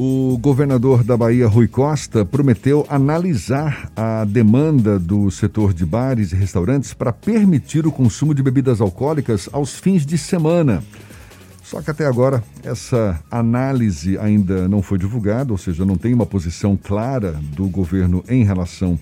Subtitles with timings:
[0.00, 6.36] O governador da Bahia, Rui Costa, prometeu analisar a demanda do setor de bares e
[6.36, 10.84] restaurantes para permitir o consumo de bebidas alcoólicas aos fins de semana.
[11.64, 16.24] Só que até agora essa análise ainda não foi divulgada, ou seja, não tem uma
[16.24, 18.96] posição clara do governo em relação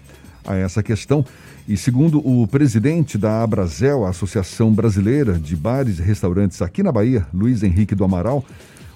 [0.46, 1.22] a essa questão.
[1.68, 6.90] E segundo o presidente da Abrazel, a Associação Brasileira de Bares e Restaurantes aqui na
[6.90, 8.42] Bahia, Luiz Henrique do Amaral,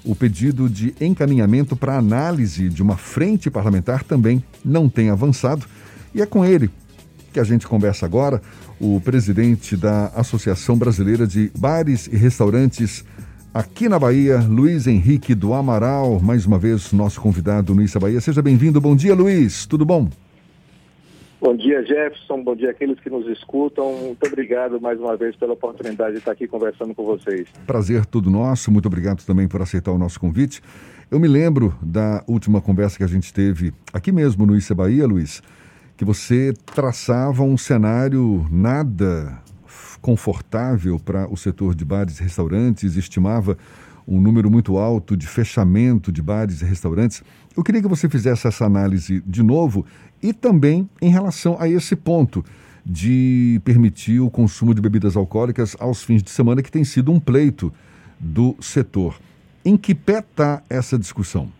[0.05, 5.67] o pedido de encaminhamento para análise de uma frente parlamentar também não tem avançado.
[6.15, 6.71] E é com ele
[7.33, 8.43] que a gente conversa agora,
[8.81, 13.05] o presidente da Associação Brasileira de Bares e Restaurantes
[13.53, 18.21] aqui na Bahia, Luiz Henrique do Amaral, mais uma vez nosso convidado no Issa Bahia.
[18.21, 18.81] Seja bem-vindo.
[18.81, 19.67] Bom dia, Luiz.
[19.67, 20.09] Tudo bom?
[21.41, 22.45] Bom dia, Jefferson.
[22.45, 23.93] Bom dia àqueles que nos escutam.
[23.95, 27.49] Muito obrigado mais uma vez pela oportunidade de estar aqui conversando com vocês.
[27.67, 28.71] Prazer todo nosso.
[28.71, 30.61] Muito obrigado também por aceitar o nosso convite.
[31.11, 35.07] Eu me lembro da última conversa que a gente teve aqui mesmo no Issa Bahia,
[35.07, 35.43] Luiz,
[35.97, 39.43] que você traçava um cenário nada
[40.03, 43.57] confortável para o setor de bares e restaurantes, estimava
[44.11, 47.23] um número muito alto de fechamento de bares e restaurantes.
[47.57, 49.87] Eu queria que você fizesse essa análise de novo
[50.21, 52.45] e também em relação a esse ponto
[52.85, 57.21] de permitir o consumo de bebidas alcoólicas aos fins de semana, que tem sido um
[57.21, 57.73] pleito
[58.19, 59.21] do setor.
[59.65, 61.60] Em que pé está essa discussão?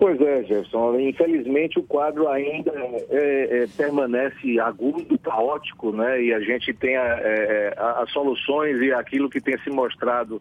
[0.00, 0.98] Pois é, Jefferson.
[0.98, 2.72] Infelizmente o quadro ainda
[3.10, 6.22] é, é, permanece agudo, caótico, né?
[6.22, 10.40] E a gente tem a, é, as soluções e aquilo que tem se mostrado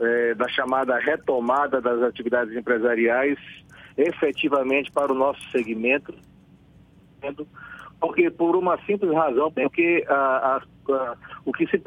[0.00, 3.38] é, da chamada retomada das atividades empresariais
[3.96, 6.12] efetivamente para o nosso segmento,
[8.00, 10.62] porque por uma simples razão, porque a, a,
[10.92, 11.80] a, o que se,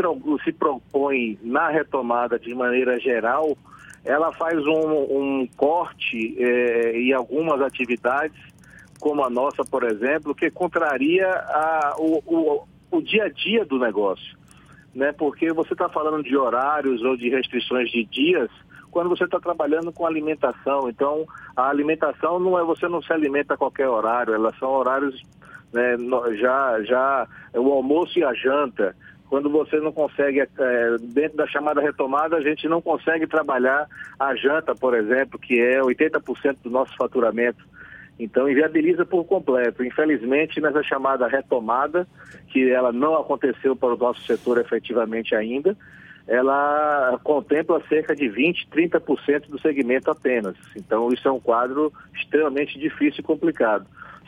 [0.46, 3.58] se propõe na retomada de maneira geral,
[4.04, 8.38] ela faz um, um corte eh, em algumas atividades,
[9.00, 13.80] como a nossa, por exemplo, que contraria a, o, o, o dia a dia do
[13.80, 14.38] negócio.
[14.94, 15.12] Né?
[15.12, 18.50] Porque você está falando de horários ou de restrições de dias
[18.92, 20.90] quando você está trabalhando com alimentação.
[20.90, 21.26] Então,
[21.56, 25.22] a alimentação não é você não se alimenta a qualquer horário, elas são horários
[25.72, 25.96] né,
[26.40, 28.96] já, já o almoço e a janta.
[29.30, 30.48] Quando você não consegue, é,
[31.00, 33.88] dentro da chamada retomada, a gente não consegue trabalhar
[34.20, 37.64] a janta, por exemplo, que é 80% do nosso faturamento.
[38.20, 39.84] Então, inviabiliza por completo.
[39.84, 42.08] Infelizmente, nessa chamada retomada,
[42.48, 45.78] que ela não aconteceu para o nosso setor efetivamente ainda,
[46.28, 50.56] ela contempla cerca de 20, 30% do segmento apenas.
[50.76, 53.86] Então, isso é um quadro extremamente difícil e complicado.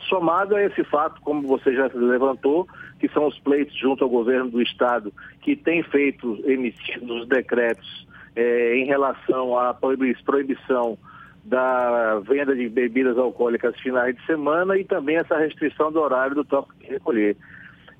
[0.08, 2.66] Somado a esse fato, como você já levantou,
[2.98, 8.06] que são os pleitos junto ao governo do Estado, que tem feito, emitido os decretos
[8.36, 10.98] eh, em relação à proibição
[11.44, 16.44] da venda de bebidas alcoólicas finais de semana e também essa restrição do horário do
[16.44, 17.36] toque de recolher.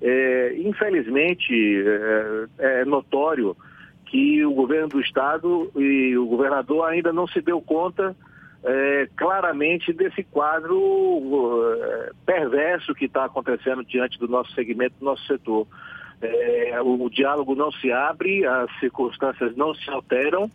[0.00, 1.52] É, infelizmente,
[2.58, 3.56] é, é notório
[4.06, 8.14] que o governo do estado e o governador ainda não se deu conta
[8.64, 10.78] é, claramente desse quadro
[11.82, 15.66] é, perverso que está acontecendo diante do nosso segmento, do nosso setor.
[16.20, 20.48] É, o, diálogo não se abre, as circunstâncias não se alteram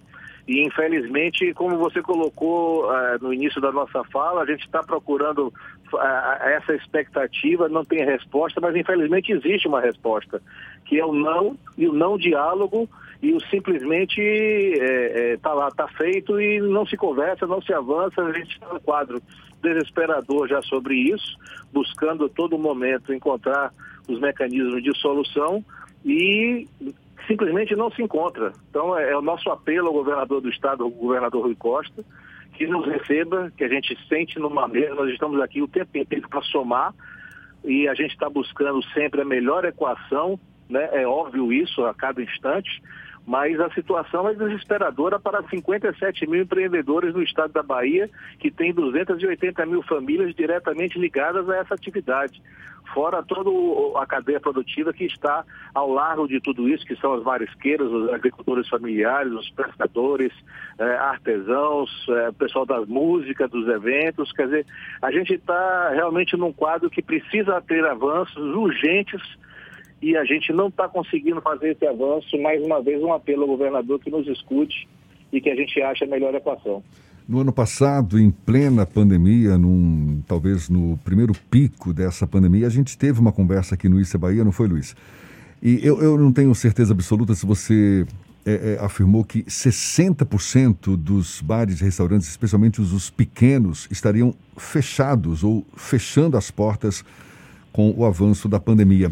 [0.48, 5.54] e infelizmente, como você colocou uh, no início da nossa fala, a gente está procurando
[5.92, 5.98] uh,
[6.42, 10.42] essa expectativa, não tem resposta, mas infelizmente existe uma resposta,
[10.86, 12.90] que é o não e o não diálogo
[13.22, 17.62] e o simplesmente está é, é, tá lá, está feito e não se conversa, não
[17.62, 19.22] se avança, a gente está no quadro
[19.62, 21.38] desesperador já sobre isso,
[21.74, 23.74] buscando a todo momento encontrar
[24.08, 25.64] os mecanismos de solução
[26.06, 26.68] e
[27.28, 28.54] simplesmente não se encontra.
[28.70, 32.06] Então é, é o nosso apelo ao governador do estado, ao governador Rui Costa,
[32.54, 36.28] que nos receba, que a gente sente numa mesa, nós estamos aqui o tempo inteiro
[36.30, 36.94] para somar
[37.64, 40.40] e a gente está buscando sempre a melhor equação,
[40.70, 40.90] né?
[40.94, 42.82] é óbvio isso a cada instante,
[43.28, 48.10] mas a situação é desesperadora para 57 mil empreendedores no estado da Bahia,
[48.40, 52.42] que tem 280 mil famílias diretamente ligadas a essa atividade.
[52.94, 53.50] Fora toda
[54.02, 55.44] a cadeia produtiva que está
[55.76, 60.32] ao largo de tudo isso, que são as marisqueiras, os agricultores familiares, os pescadores,
[60.80, 64.32] eh, artesãos, eh, o pessoal das músicas, dos eventos.
[64.32, 64.66] Quer dizer,
[65.02, 69.22] a gente está realmente num quadro que precisa ter avanços urgentes
[70.02, 72.38] e a gente não está conseguindo fazer esse avanço.
[72.42, 74.88] Mais uma vez, um apelo ao governador que nos escute
[75.32, 76.84] e que a gente ache a melhor equação.
[77.28, 82.98] No ano passado, em plena pandemia, num, talvez no primeiro pico dessa pandemia, a gente
[82.98, 84.96] teve uma conversa aqui no Issa Bahia, não foi, Luiz?
[85.62, 88.06] E eu, eu não tenho certeza absoluta se você
[88.46, 95.44] é, é, afirmou que 60% dos bares e restaurantes, especialmente os, os pequenos, estariam fechados
[95.44, 97.04] ou fechando as portas
[97.74, 99.12] com o avanço da pandemia.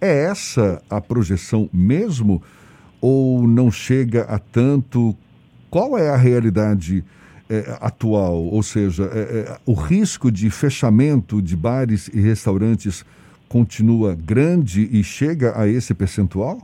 [0.00, 2.42] É essa a projeção mesmo
[3.00, 5.14] ou não chega a tanto?
[5.68, 7.04] Qual é a realidade
[7.50, 8.36] é, atual?
[8.36, 13.04] Ou seja, é, é, o risco de fechamento de bares e restaurantes
[13.48, 16.58] continua grande e chega a esse percentual?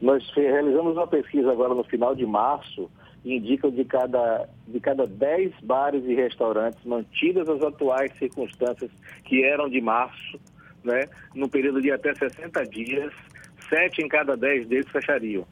[0.00, 2.90] Nós realizamos uma pesquisa agora no final de março
[3.24, 8.90] e indica de cada, de cada 10 bares e restaurantes mantidas as atuais circunstâncias
[9.24, 10.38] que eram de março,
[10.84, 13.12] né, no período de até 60 dias,
[13.68, 15.46] 7 em cada 10 deles fechariam.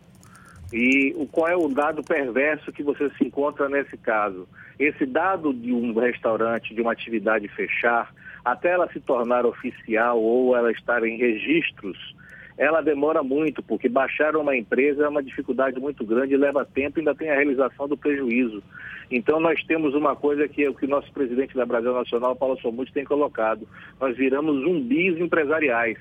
[0.72, 4.48] E o, qual é o dado perverso que você se encontra nesse caso?
[4.78, 8.12] Esse dado de um restaurante, de uma atividade fechar,
[8.44, 12.14] até ela se tornar oficial ou ela estar em registros,
[12.56, 17.00] ela demora muito, porque baixar uma empresa é uma dificuldade muito grande, leva tempo e
[17.00, 18.62] ainda tem a realização do prejuízo.
[19.10, 22.58] Então nós temos uma coisa que é o que nosso presidente da Brasil Nacional, Paulo
[22.60, 23.66] Somuth, tem colocado.
[24.00, 25.98] Nós viramos zumbis empresariais.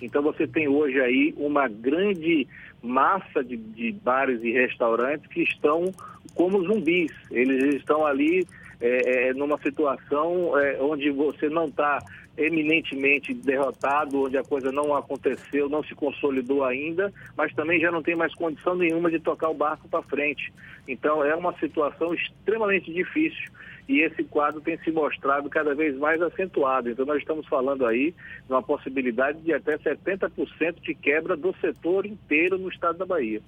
[0.00, 2.46] Então você tem hoje aí uma grande
[2.82, 5.90] massa de, de bares e restaurantes que estão
[6.34, 7.12] como zumbis.
[7.30, 8.46] Eles estão ali
[8.80, 11.98] é, é, numa situação é, onde você não está
[12.36, 18.02] eminentemente derrotado, onde a coisa não aconteceu, não se consolidou ainda, mas também já não
[18.02, 20.52] tem mais condição nenhuma de tocar o barco para frente.
[20.86, 23.50] Então é uma situação extremamente difícil
[23.88, 26.90] e esse quadro tem se mostrado cada vez mais acentuado.
[26.90, 28.12] Então nós estamos falando aí
[28.46, 33.40] de uma possibilidade de até 70% de quebra do setor inteiro no estado da Bahia.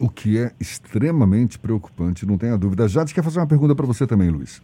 [0.00, 2.88] O que é extremamente preocupante, não tenha dúvida.
[2.88, 4.60] Jade quer fazer uma pergunta para você também, Luiz.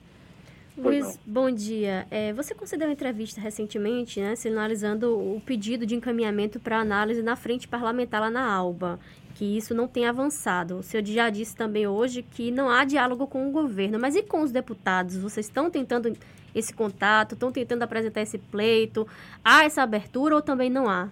[0.76, 2.06] Luiz, bom dia.
[2.10, 7.36] É, você concedeu uma entrevista recentemente, né, sinalizando o pedido de encaminhamento para análise na
[7.36, 8.98] frente parlamentar lá na ALBA,
[9.34, 10.78] que isso não tem avançado.
[10.78, 14.22] O senhor já disse também hoje que não há diálogo com o governo, mas e
[14.22, 15.16] com os deputados?
[15.18, 16.16] Vocês estão tentando
[16.54, 19.06] esse contato, estão tentando apresentar esse pleito?
[19.44, 21.08] Há essa abertura ou também não há?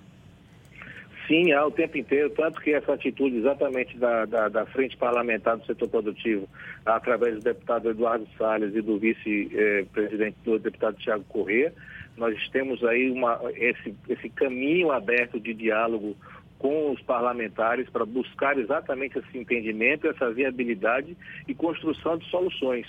[1.29, 5.59] Sim, há o tempo inteiro, tanto que essa atitude exatamente da, da, da frente parlamentar
[5.59, 6.49] do setor produtivo,
[6.87, 11.71] através do deputado Eduardo Salles e do vice-presidente do deputado Tiago Corrêa,
[12.17, 16.17] nós temos aí uma, esse, esse caminho aberto de diálogo
[16.59, 21.15] com os parlamentares para buscar exatamente esse entendimento, essa viabilidade
[21.47, 22.87] e construção de soluções.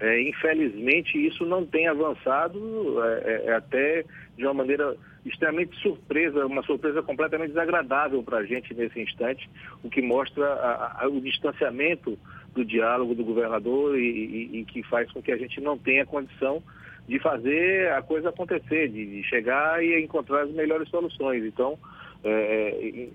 [0.00, 2.58] É, infelizmente, isso não tem avançado
[3.04, 4.04] é, é, é até
[4.36, 9.48] de uma maneira extremamente surpresa, uma surpresa completamente desagradável para a gente nesse instante,
[9.84, 12.18] o que mostra a, a, o distanciamento
[12.54, 16.06] do diálogo do governador e, e, e, que faz com que a gente não tenha
[16.06, 16.62] condição
[17.06, 21.44] de fazer a coisa acontecer, de, de chegar e encontrar as melhores soluções.
[21.44, 21.78] Então,
[22.24, 23.08] é,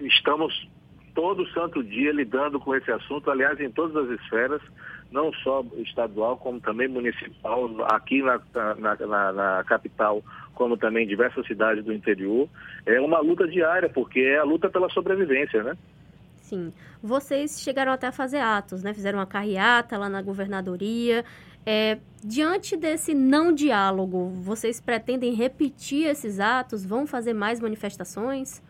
[0.00, 0.68] estamos
[1.14, 4.62] todo santo dia lidando com esse assunto, aliás, em todas as esferas,
[5.10, 8.40] não só estadual, como também municipal, aqui na,
[8.76, 10.22] na, na, na capital,
[10.54, 12.48] como também em diversas cidades do interior.
[12.84, 15.76] É uma luta diária, porque é a luta pela sobrevivência, né?
[16.36, 16.72] Sim.
[17.02, 18.92] Vocês chegaram até a fazer atos, né?
[18.94, 21.24] Fizeram uma carreata lá na governadoria.
[21.64, 26.84] É, diante desse não diálogo, vocês pretendem repetir esses atos?
[26.84, 28.62] Vão fazer mais manifestações?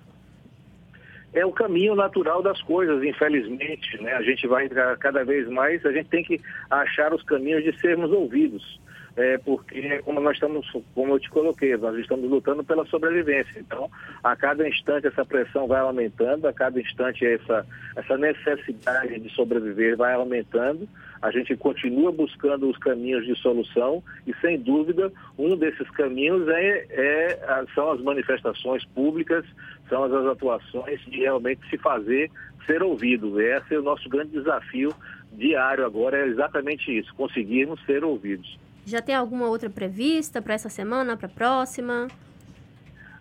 [1.38, 4.00] É o caminho natural das coisas, infelizmente.
[4.02, 4.12] Né?
[4.14, 4.69] A gente vai
[4.99, 6.40] cada vez mais, a gente tem que
[6.70, 8.81] achar os caminhos de sermos ouvidos.
[9.17, 13.58] É, porque como nós estamos, como eu te coloquei, nós estamos lutando pela sobrevivência.
[13.58, 13.91] Então,
[14.22, 19.96] a cada instante essa pressão vai aumentando, a cada instante essa, essa necessidade de sobreviver
[19.96, 20.89] vai aumentando.
[21.20, 26.87] A gente continua buscando os caminhos de solução e, sem dúvida, um desses caminhos é,
[26.91, 29.44] é são as manifestações públicas,
[29.89, 32.31] são as atuações de realmente se fazer
[32.67, 33.41] ser ouvido.
[33.41, 34.94] Esse é o nosso grande desafio
[35.32, 38.58] diário agora, é exatamente isso, conseguirmos ser ouvidos.
[38.87, 42.08] Já tem alguma outra prevista para essa semana, para a próxima?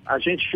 [0.05, 0.47] A gente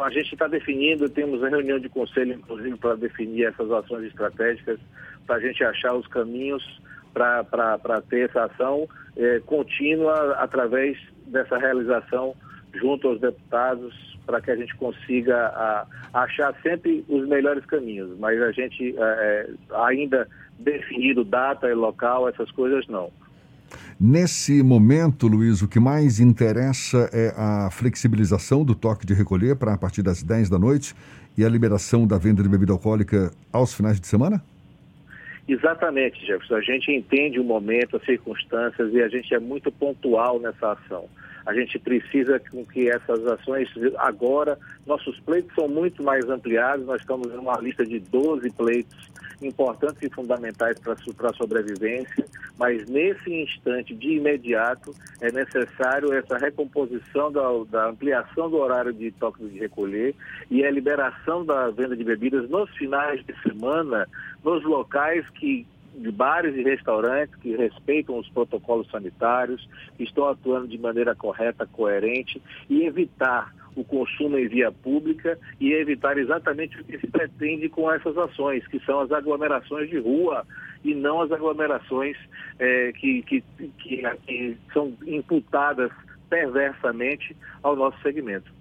[0.00, 4.78] a gente está definindo, temos a reunião de conselho, inclusive, para definir essas ações estratégicas,
[5.26, 6.62] para a gente achar os caminhos
[7.12, 12.34] para ter essa ação é, contínua através dessa realização
[12.74, 18.18] junto aos deputados, para que a gente consiga a, achar sempre os melhores caminhos.
[18.18, 19.50] Mas a gente é, é
[19.84, 20.26] ainda
[20.58, 23.10] definido data e local, essas coisas não.
[23.98, 29.74] Nesse momento, Luiz, o que mais interessa é a flexibilização do toque de recolher para
[29.74, 30.94] a partir das 10 da noite
[31.36, 34.42] e a liberação da venda de bebida alcoólica aos finais de semana?
[35.52, 36.54] Exatamente, Jefferson.
[36.54, 41.08] A gente entende o momento, as circunstâncias e a gente é muito pontual nessa ação.
[41.44, 43.68] A gente precisa com que essas ações
[43.98, 49.12] agora, nossos pleitos são muito mais ampliados, nós estamos em uma lista de 12 pleitos
[49.46, 52.24] importantes e fundamentais para a sobrevivência,
[52.58, 59.10] mas nesse instante, de imediato, é necessário essa recomposição da, da ampliação do horário de
[59.10, 60.14] toque de recolher
[60.50, 64.06] e a liberação da venda de bebidas nos finais de semana,
[64.44, 70.68] nos locais que de bares e restaurantes que respeitam os protocolos sanitários, que estão atuando
[70.68, 76.84] de maneira correta, coerente e evitar o consumo em via pública e evitar exatamente o
[76.84, 80.46] que se pretende com essas ações, que são as aglomerações de rua
[80.84, 82.16] e não as aglomerações
[82.58, 83.42] é, que, que,
[83.78, 85.90] que, que são imputadas
[86.28, 88.52] perversamente ao nosso segmento.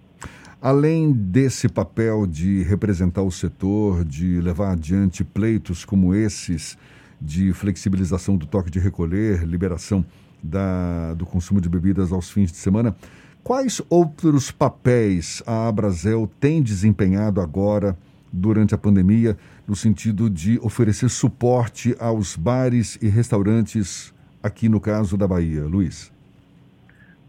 [0.61, 6.77] Além desse papel de representar o setor, de levar adiante pleitos como esses,
[7.21, 10.03] de flexibilização do toque de recolher, liberação
[10.41, 12.95] da, do consumo de bebidas aos fins de semana.
[13.43, 17.95] Quais outros papéis a Abrazel tem desempenhado agora,
[18.31, 19.37] durante a pandemia,
[19.67, 25.63] no sentido de oferecer suporte aos bares e restaurantes aqui no caso da Bahia?
[25.63, 26.11] Luiz.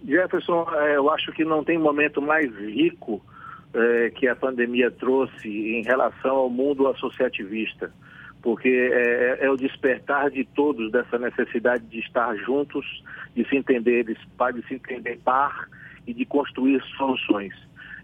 [0.04, 3.20] Jefferson, é, eu acho que não tem momento mais rico
[3.75, 7.92] é, que a pandemia trouxe em relação ao mundo associativista
[8.42, 12.84] porque é, é, é, o despertar de todos dessa necessidade de estar juntos,
[13.34, 14.16] de se entender, de,
[14.66, 15.68] se entender par
[16.06, 17.54] e de construir soluções.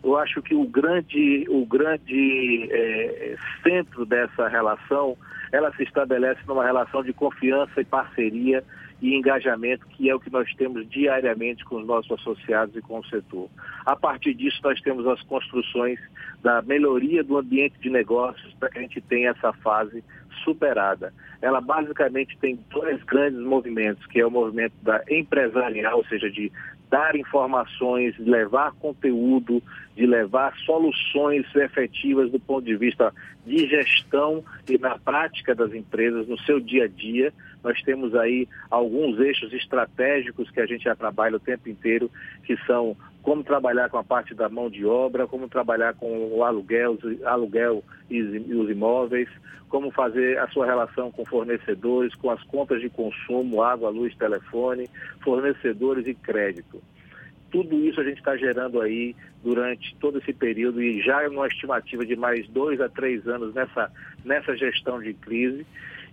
[0.03, 5.19] Eu acho que o grande, o grande é, centro dessa relação,
[5.51, 8.63] ela se estabelece numa relação de confiança e parceria
[9.01, 12.99] e engajamento, que é o que nós temos diariamente com os nossos associados e com
[12.99, 13.49] o setor.
[13.85, 15.99] A partir disso, nós temos as construções
[16.43, 20.03] da melhoria do ambiente de negócios para que a gente tenha essa fase
[20.45, 21.13] superada.
[21.41, 26.51] Ela basicamente tem dois grandes movimentos, que é o movimento da empresarial, ou seja, de
[26.91, 29.63] dar informações, de levar conteúdo,
[29.95, 33.13] de levar soluções efetivas do ponto de vista
[33.47, 37.33] de gestão e na prática das empresas, no seu dia a dia.
[37.63, 42.11] Nós temos aí alguns eixos estratégicos que a gente já trabalha o tempo inteiro,
[42.45, 46.45] que são como trabalhar com a parte da mão de obra, como trabalhar com o
[46.45, 49.29] aluguel, aluguel e os imóveis,
[49.69, 54.89] como fazer a sua relação com fornecedores, com as contas de consumo, água, luz, telefone,
[55.23, 56.81] fornecedores e crédito.
[57.51, 62.05] Tudo isso a gente está gerando aí durante todo esse período e já numa estimativa
[62.05, 63.91] de mais dois a três anos nessa,
[64.25, 65.67] nessa gestão de crise.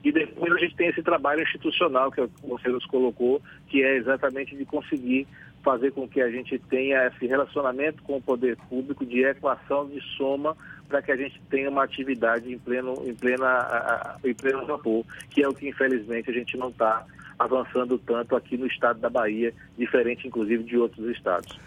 [0.04, 4.56] E depois a gente tem esse trabalho institucional que você nos colocou, que é exatamente
[4.56, 5.28] de conseguir
[5.66, 10.00] fazer com que a gente tenha esse relacionamento com o poder público de equação de
[10.16, 10.56] soma
[10.88, 15.42] para que a gente tenha uma atividade em pleno, em plena, em pleno vapor, que
[15.42, 17.04] é o que infelizmente a gente não está
[17.40, 21.60] avançando tanto aqui no estado da Bahia, diferente inclusive de outros estados.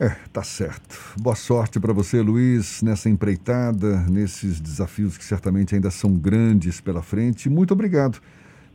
[0.00, 0.98] É, tá certo.
[1.20, 7.02] Boa sorte para você, Luiz, nessa empreitada, nesses desafios que certamente ainda são grandes pela
[7.02, 7.50] frente.
[7.50, 8.18] Muito obrigado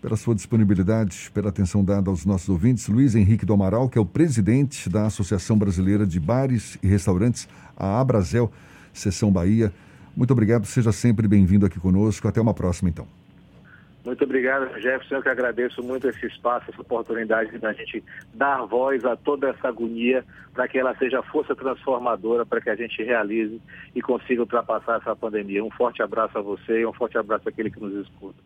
[0.01, 2.88] pela sua disponibilidade, pela atenção dada aos nossos ouvintes.
[2.88, 7.48] Luiz Henrique do Amaral, que é o presidente da Associação Brasileira de Bares e Restaurantes,
[7.77, 8.51] a Abrazel,
[8.91, 9.72] Seção Bahia.
[10.17, 12.27] Muito obrigado, seja sempre bem-vindo aqui conosco.
[12.27, 13.08] Até uma próxima, então.
[14.03, 15.15] Muito obrigado, Jefferson.
[15.15, 18.03] Eu que agradeço muito esse espaço, essa oportunidade da gente
[18.34, 22.75] dar voz a toda essa agonia para que ela seja força transformadora para que a
[22.75, 23.62] gente realize
[23.96, 25.63] e consiga ultrapassar essa pandemia.
[25.63, 28.39] Um forte abraço a você e um forte abraço àquele que nos escuta.